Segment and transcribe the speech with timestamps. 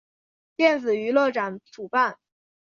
[0.55, 2.17] 电子娱乐展主办。